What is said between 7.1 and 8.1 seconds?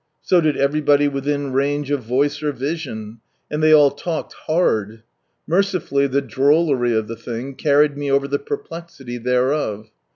thing, carried me